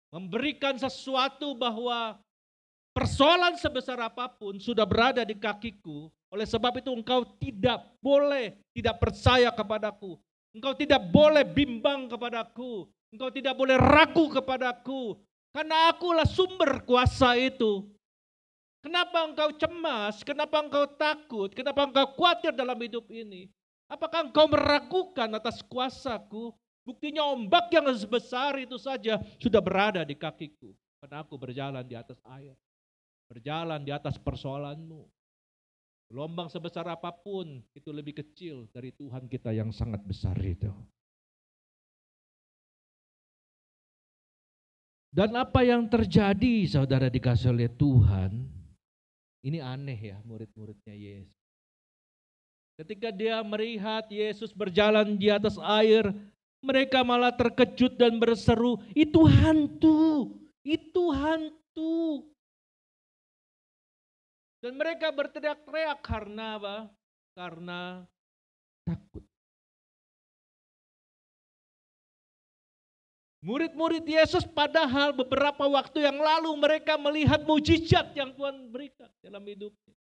[0.08, 2.16] Memberikan sesuatu bahwa
[2.96, 6.08] persoalan sebesar apa pun sudah berada di kakiku.
[6.32, 10.16] Oleh sebab itu engkau tidak boleh tidak percaya kepadaku.
[10.56, 12.88] Engkau tidak boleh bimbang kepadaku.
[13.12, 15.20] Engkau tidak boleh ragu kepadaku.
[15.52, 17.84] Karena akulah sumber kuasa itu.
[18.78, 20.22] Kenapa engkau cemas?
[20.22, 21.50] Kenapa engkau takut?
[21.50, 23.50] Kenapa engkau khawatir dalam hidup ini?
[23.90, 26.54] Apakah engkau meragukan atas kuasaku?
[26.86, 30.72] Buktinya ombak yang sebesar itu saja sudah berada di kakiku.
[31.02, 32.54] Karena aku berjalan di atas air.
[33.28, 35.04] Berjalan di atas persoalanmu.
[36.08, 40.72] Gelombang sebesar apa pun itu lebih kecil dari Tuhan kita yang sangat besar itu.
[45.12, 48.57] Dan apa yang terjadi saudara dikasih oleh Tuhan,
[49.48, 51.32] ini aneh ya murid-muridnya Yesus.
[52.78, 56.06] Ketika dia melihat Yesus berjalan di atas air,
[56.62, 62.28] mereka malah terkejut dan berseru, itu hantu, itu hantu.
[64.62, 66.76] Dan mereka berteriak-teriak karena apa?
[67.34, 68.02] Karena
[68.82, 69.27] takut.
[73.48, 79.96] Murid-murid Yesus padahal beberapa waktu yang lalu mereka melihat mujizat yang Tuhan berikan dalam hidupnya.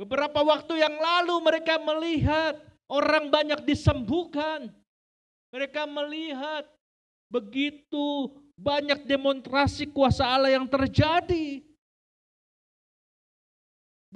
[0.00, 2.56] Beberapa waktu yang lalu mereka melihat
[2.88, 4.72] orang banyak disembuhkan.
[5.52, 6.64] Mereka melihat
[7.28, 11.60] begitu banyak demonstrasi kuasa Allah yang terjadi.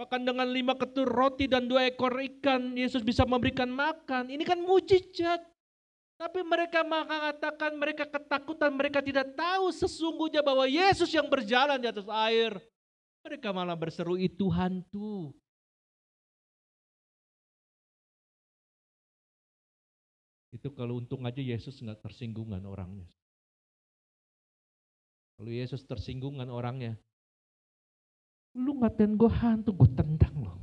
[0.00, 4.32] Bahkan dengan lima ketur roti dan dua ekor ikan, Yesus bisa memberikan makan.
[4.32, 5.51] Ini kan mujizat.
[6.22, 12.06] Tapi mereka mengatakan mereka ketakutan, mereka tidak tahu sesungguhnya bahwa Yesus yang berjalan di atas
[12.30, 12.54] air.
[13.26, 15.34] Mereka malah berseru itu hantu.
[20.54, 23.10] Itu kalau untung aja Yesus nggak tersinggungan orangnya.
[25.34, 26.94] Kalau Yesus tersinggungan orangnya,
[28.52, 30.60] Lu ngatain gue hantu, gue tendang lo.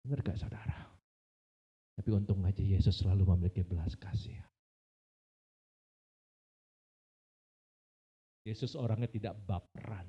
[0.00, 0.85] Benar gak saudara?
[1.96, 4.36] Tapi untung aja Yesus selalu memiliki belas kasih.
[8.46, 10.06] Yesus orangnya tidak baperan.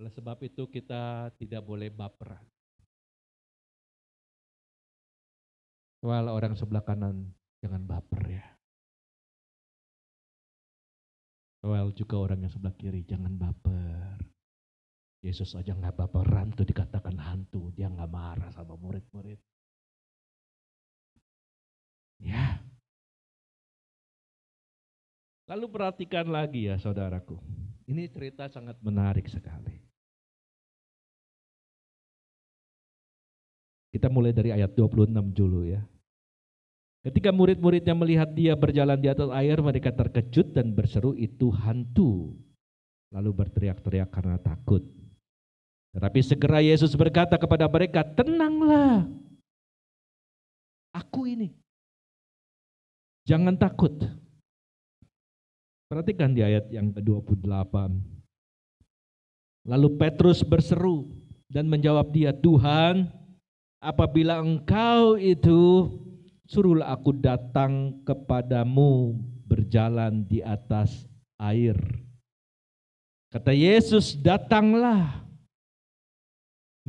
[0.00, 2.42] Oleh sebab itu kita tidak boleh baperan.
[6.00, 8.46] Soal orang sebelah kanan jangan baper ya.
[11.60, 14.29] Well juga orang yang sebelah kiri, jangan baper.
[15.20, 19.36] Yesus aja nggak baperan tuh dikatakan hantu, dia nggak marah sama murid-murid.
[22.20, 22.60] Ya.
[25.44, 27.36] Lalu perhatikan lagi ya saudaraku.
[27.90, 29.76] Ini cerita sangat menarik sekali.
[33.90, 35.82] Kita mulai dari ayat 26 dulu ya.
[37.00, 42.36] Ketika murid-muridnya melihat dia berjalan di atas air, mereka terkejut dan berseru itu hantu.
[43.10, 44.99] Lalu berteriak-teriak karena takut.
[45.90, 49.10] Tetapi segera Yesus berkata kepada mereka, tenanglah.
[50.94, 51.50] Aku ini.
[53.26, 53.94] Jangan takut.
[55.90, 57.74] Perhatikan di ayat yang ke-28.
[59.66, 61.10] Lalu Petrus berseru
[61.50, 63.10] dan menjawab dia, Tuhan,
[63.82, 65.90] apabila engkau itu
[66.46, 69.18] suruhlah aku datang kepadamu
[69.50, 71.10] berjalan di atas
[71.42, 71.74] air.
[73.30, 75.29] Kata Yesus, datanglah.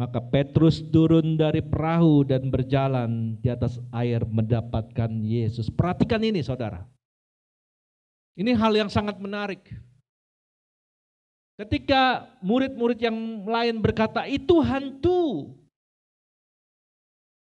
[0.01, 5.69] Maka Petrus turun dari perahu dan berjalan di atas air mendapatkan Yesus.
[5.69, 6.89] Perhatikan ini saudara.
[8.33, 9.61] Ini hal yang sangat menarik.
[11.53, 15.53] Ketika murid-murid yang lain berkata, itu hantu.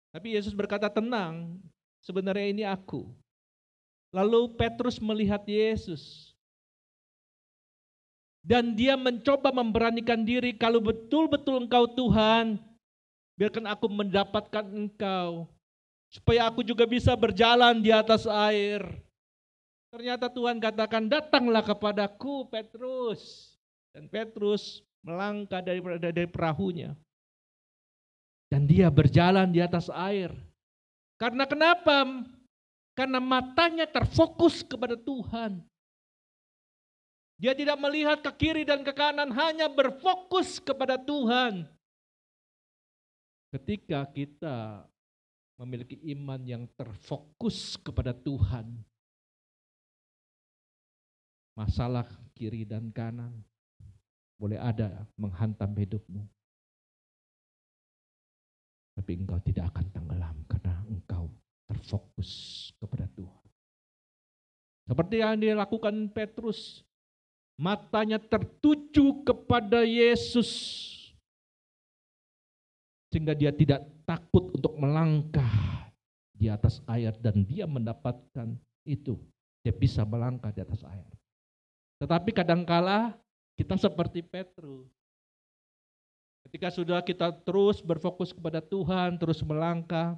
[0.09, 1.61] Tapi Yesus berkata, tenang,
[2.01, 3.13] sebenarnya ini aku.
[4.09, 6.28] Lalu Petrus melihat Yesus.
[8.39, 12.55] Dan dia mencoba memberanikan diri, kalau betul-betul engkau Tuhan,
[13.35, 15.47] biarkan aku mendapatkan engkau.
[16.09, 18.81] Supaya aku juga bisa berjalan di atas air.
[19.93, 23.53] Ternyata Tuhan katakan, datanglah kepadaku Petrus.
[23.93, 26.97] Dan Petrus melangkah dari, dari perahunya.
[28.49, 30.33] Dan dia berjalan di atas air.
[31.21, 32.25] Karena kenapa?
[32.97, 35.61] Karena matanya terfokus kepada Tuhan.
[37.39, 41.63] Dia tidak melihat ke kiri dan ke kanan, hanya berfokus kepada Tuhan.
[43.55, 44.83] Ketika kita
[45.55, 48.75] memiliki iman yang terfokus kepada Tuhan,
[51.55, 52.03] masalah
[52.35, 53.31] kiri dan kanan
[54.35, 56.23] boleh ada menghantam hidupmu.
[58.99, 61.31] Tapi engkau tidak akan tenggelam karena engkau
[61.71, 62.31] terfokus
[62.83, 63.47] kepada Tuhan.
[64.91, 66.83] Seperti yang dilakukan Petrus,
[67.59, 70.47] matanya tertuju kepada Yesus.
[73.11, 75.51] Sehingga dia tidak takut untuk melangkah
[76.31, 78.55] di atas air dan dia mendapatkan
[78.87, 79.19] itu.
[79.59, 81.03] Dia bisa melangkah di atas air.
[81.99, 83.19] Tetapi kadangkala
[83.59, 84.87] kita seperti Petrus.
[86.47, 90.15] Ketika sudah kita terus berfokus kepada Tuhan, terus melangkah,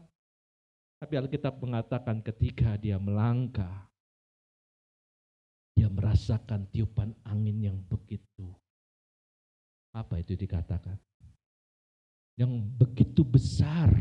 [1.01, 3.90] tapi Alkitab mengatakan ketika dia melangkah,
[5.75, 8.51] dia merasakan tiupan angin yang begitu.
[9.91, 10.95] Apa itu dikatakan?
[12.39, 13.91] Yang begitu besar.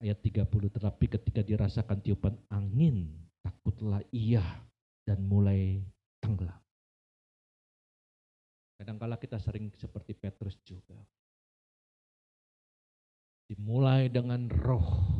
[0.00, 3.12] Ayat 30, tetapi ketika dirasakan tiupan angin,
[3.44, 4.40] takutlah ia
[5.04, 5.84] dan mulai
[6.24, 6.60] tenggelam.
[8.80, 10.96] Kadangkala kita sering seperti Petrus juga.
[13.44, 15.19] Dimulai dengan roh,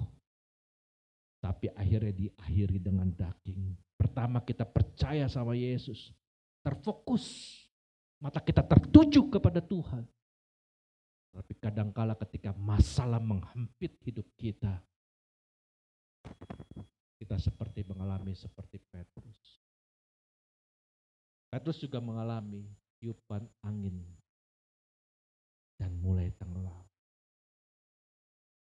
[1.41, 3.73] tapi akhirnya diakhiri dengan daging.
[3.97, 6.13] Pertama kita percaya sama Yesus,
[6.61, 7.57] terfokus,
[8.21, 10.05] mata kita tertuju kepada Tuhan.
[11.31, 14.83] Tapi kadangkala ketika masalah menghampit hidup kita,
[17.17, 19.63] kita seperti mengalami seperti Petrus.
[21.51, 22.67] Petrus juga mengalami
[23.01, 23.97] tiupan angin
[25.81, 26.85] dan mulai tenggelam.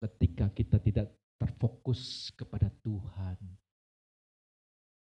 [0.01, 1.09] Ketika kita tidak
[1.39, 3.39] terfokus kepada Tuhan,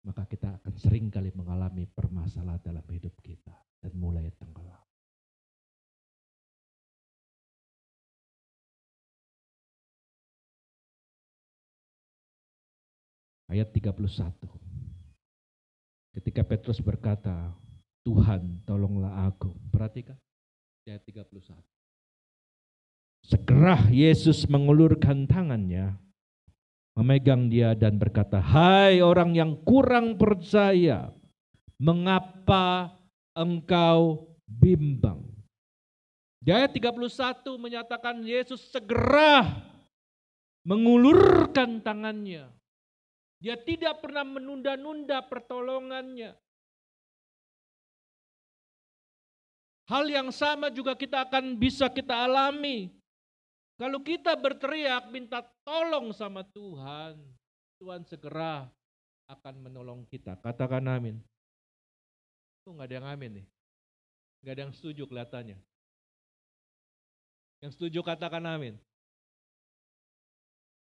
[0.08, 4.88] maka kita akan sering kali mengalami permasalahan dalam hidup kita dan mulai tenggelam.
[13.48, 14.36] Ayat 31.
[16.20, 17.56] Ketika Petrus berkata,
[18.04, 19.56] Tuhan tolonglah aku.
[19.72, 20.20] Perhatikan
[20.88, 21.56] ayat 31.
[23.28, 26.00] Segera Yesus mengulurkan tangannya,
[26.98, 31.14] memegang dia dan berkata, Hai orang yang kurang percaya,
[31.78, 32.98] mengapa
[33.38, 35.22] engkau bimbang?
[36.42, 36.98] Di ayat 31
[37.62, 39.46] menyatakan Yesus segera
[40.66, 42.50] mengulurkan tangannya.
[43.38, 46.34] Dia tidak pernah menunda-nunda pertolongannya.
[49.88, 52.97] Hal yang sama juga kita akan bisa kita alami.
[53.78, 57.22] Kalau kita berteriak minta tolong sama Tuhan,
[57.78, 58.66] Tuhan segera
[59.30, 60.34] akan menolong kita.
[60.42, 61.22] Katakan amin.
[62.66, 63.48] Kok nggak ada yang amin nih?
[64.42, 65.58] Nggak ada yang setuju kelihatannya.
[67.62, 68.82] Yang setuju katakan amin.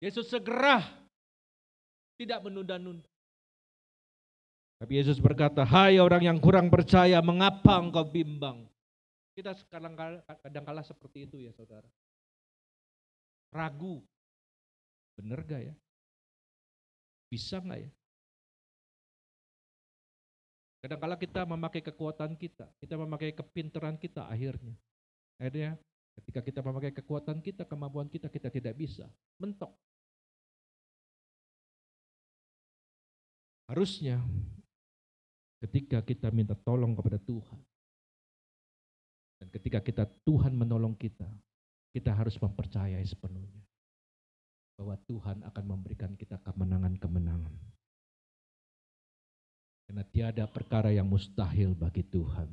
[0.00, 0.80] Yesus segera
[2.16, 3.04] tidak menunda-nunda.
[4.78, 8.62] Tapi Yesus berkata, hai orang yang kurang percaya, mengapa engkau bimbang?
[9.34, 9.98] Kita kadang
[10.38, 11.86] kadang seperti itu ya saudara.
[13.52, 14.04] Ragu.
[15.18, 15.74] Bener gak ya?
[17.28, 17.90] Bisa gak ya?
[20.78, 24.78] Kadang-kala kita memakai kekuatan kita, kita memakai kepintaran kita akhirnya.
[25.34, 25.74] Akhirnya
[26.22, 29.10] ketika kita memakai kekuatan kita, kemampuan kita, kita tidak bisa.
[29.42, 29.74] Mentok.
[33.66, 34.22] Harusnya
[35.66, 37.60] ketika kita minta tolong kepada Tuhan,
[39.38, 41.26] dan ketika kita Tuhan menolong kita,
[41.98, 43.58] kita harus mempercayai sepenuhnya
[44.78, 47.50] bahwa Tuhan akan memberikan kita kemenangan-kemenangan.
[49.90, 52.46] Karena tiada perkara yang mustahil bagi Tuhan.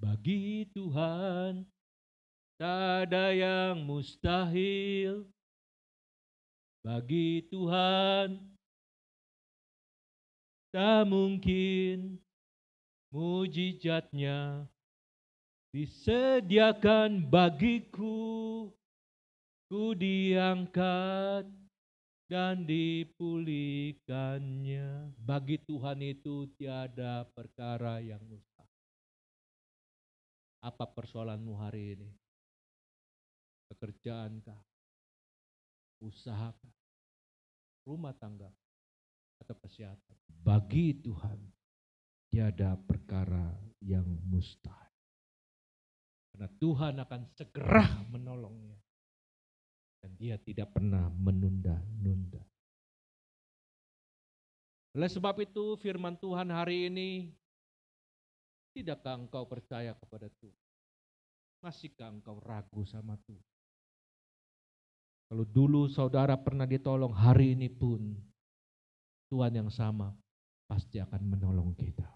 [0.00, 1.68] Bagi Tuhan
[2.56, 5.28] tak ada yang mustahil.
[6.80, 8.40] Bagi Tuhan
[10.72, 12.16] tak mungkin
[13.12, 14.64] mujizatnya
[15.74, 18.70] disediakan bagiku.
[19.66, 21.50] Ku diangkat
[22.30, 25.18] dan dipulihkannya.
[25.18, 28.70] Bagi Tuhan itu tiada perkara yang mustahil.
[30.62, 32.06] Apa persoalanmu hari ini?
[33.74, 34.62] Pekerjaankah?
[35.98, 36.70] Usahakah?
[37.82, 38.54] Rumah tangga?
[39.42, 40.14] Atau kesehatan?
[40.30, 41.42] Bagi Tuhan
[42.30, 44.93] tiada perkara yang mustahil.
[46.34, 48.74] Karena Tuhan akan segera menolongnya
[50.02, 52.42] dan dia tidak pernah menunda-nunda.
[54.98, 57.30] Oleh sebab itu firman Tuhan hari ini,
[58.74, 60.58] tidakkah engkau percaya kepada Tuhan?
[61.62, 63.46] Masihkah engkau ragu sama Tuhan?
[65.30, 68.10] Kalau dulu saudara pernah ditolong, hari ini pun
[69.30, 70.10] Tuhan yang sama
[70.66, 72.10] pasti akan menolong kita.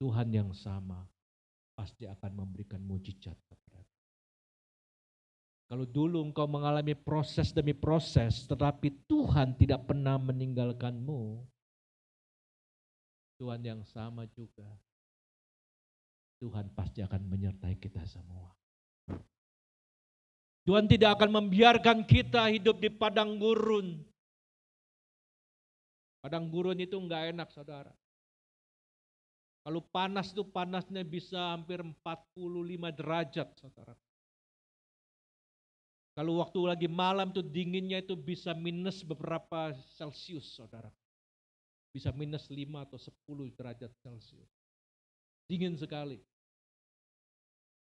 [0.00, 1.04] Tuhan yang sama
[1.76, 3.56] pasti akan memberikan mujizat kepada
[5.66, 11.42] kalau dulu engkau mengalami proses demi proses, tetapi Tuhan tidak pernah meninggalkanmu,
[13.42, 14.66] Tuhan yang sama juga.
[16.38, 18.54] Tuhan pasti akan menyertai kita semua.
[20.62, 23.98] Tuhan tidak akan membiarkan kita hidup di padang gurun.
[26.22, 27.94] Padang gurun itu enggak enak saudara.
[29.66, 31.98] Kalau panas itu panasnya bisa hampir 45
[32.94, 33.98] derajat saudara.
[36.14, 40.86] Kalau waktu lagi malam tuh dinginnya itu bisa minus beberapa Celcius, saudara.
[41.90, 44.54] Bisa minus 5 atau 10 derajat Celcius.
[45.50, 46.22] Dingin sekali.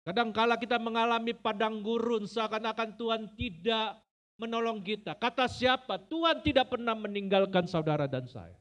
[0.02, 4.02] Kadang kala kita mengalami padang gurun seakan-akan Tuhan tidak
[4.42, 5.14] menolong kita.
[5.14, 6.02] Kata siapa?
[6.10, 8.58] Tuhan tidak pernah meninggalkan saudara dan saya.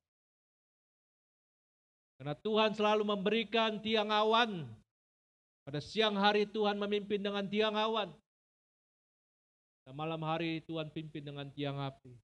[2.17, 4.65] Karena Tuhan selalu memberikan tiang awan.
[5.67, 8.09] Pada siang hari Tuhan memimpin dengan tiang awan.
[9.85, 12.15] Dan malam hari Tuhan pimpin dengan tiang api.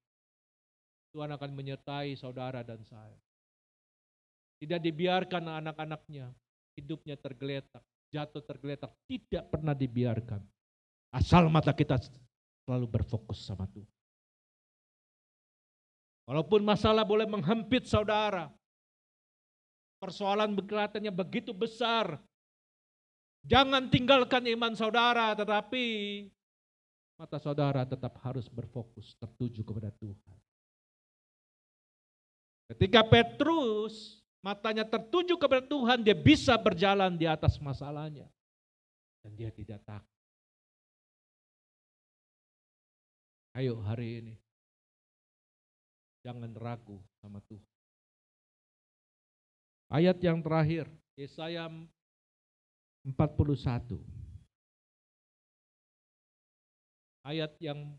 [1.13, 3.21] Tuhan akan menyertai saudara dan saya.
[4.63, 6.33] Tidak dibiarkan anak-anaknya
[6.79, 8.91] hidupnya tergeletak, jatuh tergeletak.
[9.05, 10.41] Tidak pernah dibiarkan.
[11.13, 12.01] Asal mata kita
[12.65, 13.91] selalu berfokus sama Tuhan.
[16.25, 18.49] Walaupun masalah boleh menghempit saudara,
[20.03, 22.19] persoalan kelihatannya begitu besar.
[23.47, 25.85] Jangan tinggalkan iman saudara, tetapi
[27.15, 30.39] mata saudara tetap harus berfokus tertuju kepada Tuhan.
[32.75, 38.27] Ketika Petrus matanya tertuju kepada Tuhan, dia bisa berjalan di atas masalahnya.
[39.23, 40.19] Dan dia tidak takut.
[43.55, 44.35] Ayo hari ini,
[46.27, 47.72] jangan ragu sama Tuhan.
[49.93, 50.89] Ayat yang terakhir,
[51.21, 54.01] Yesaya 41
[57.29, 57.93] ayat yang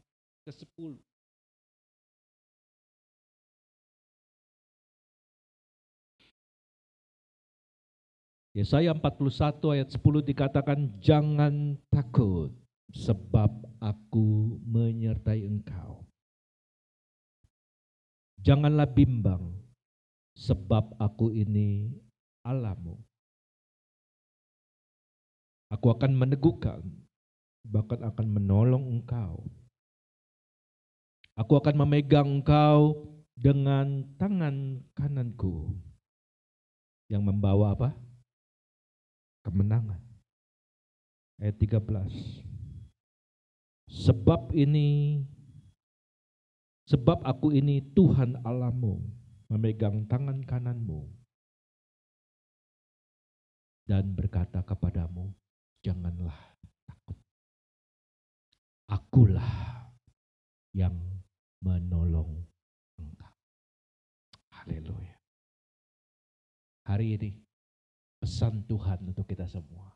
[0.43, 0.97] ke-10.
[8.53, 12.53] Yesaya 41 ayat 10 dikatakan jangan takut
[12.93, 13.49] sebab
[13.81, 16.05] aku menyertai engkau.
[18.41, 19.62] Janganlah bimbang
[20.37, 21.93] sebab aku ini
[22.43, 22.97] Allahmu.
[25.73, 26.85] Aku akan meneguhkan
[27.65, 29.47] bahkan akan menolong engkau.
[31.33, 35.73] Aku akan memegang engkau dengan tangan kananku
[37.09, 37.89] yang membawa apa?
[39.41, 39.97] Kemenangan.
[41.41, 41.81] Ayat 13.
[43.89, 45.21] Sebab ini
[46.85, 49.01] sebab aku ini Tuhan Allahmu
[49.53, 51.05] memegang tangan kananmu
[53.85, 55.29] dan berkata kepadamu
[55.85, 56.57] janganlah
[58.89, 59.53] akulah
[60.73, 60.97] yang
[61.61, 62.49] menolong
[62.97, 63.35] engkau.
[64.57, 65.21] Haleluya.
[66.89, 67.31] Hari ini
[68.17, 69.93] pesan Tuhan untuk kita semua.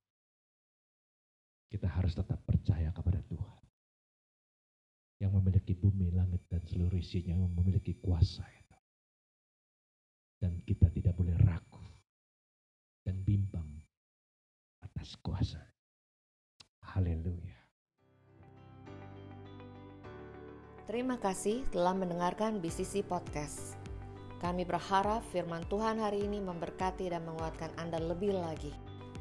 [1.73, 3.61] Kita harus tetap percaya kepada Tuhan.
[5.17, 8.66] Yang memiliki bumi, langit, dan seluruh isinya, yang memiliki kuasa itu.
[10.37, 11.81] Dan kita tidak boleh ragu
[13.01, 13.65] dan bimbang
[14.85, 15.61] atas kuasa.
[16.93, 17.57] Haleluya.
[20.87, 23.75] Terima kasih telah mendengarkan BCC Podcast.
[24.39, 28.71] Kami berharap firman Tuhan hari ini memberkati dan menguatkan Anda lebih lagi.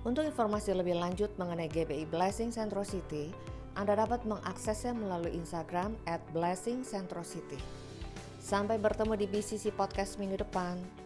[0.06, 3.34] Untuk informasi lebih lanjut mengenai GBI Blessing Centro City,
[3.74, 6.86] Anda dapat mengaksesnya melalui Instagram at Blessing.
[8.38, 11.05] Sampai bertemu di BCC Podcast minggu depan.